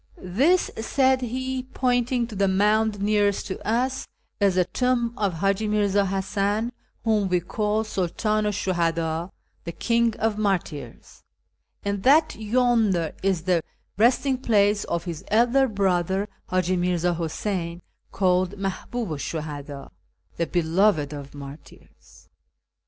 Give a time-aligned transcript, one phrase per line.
[0.43, 4.07] "This," said he, pointing to the mound nearest to us,"
[4.41, 6.71] is the tomb of Hiiji Mi'rza Hasan,
[7.03, 9.29] whom we call Sidtdnu 'sh Shuhadd,'
[9.65, 11.21] the King of Martyrs,'
[11.85, 13.61] and that yonder is the
[13.95, 17.81] resting place of his elder brother, Hi'iji Mirzji Huseyn,
[18.11, 19.89] called Malihuhu 'sh SImhadd,'
[20.37, 22.27] the Beloved of Martyrs.'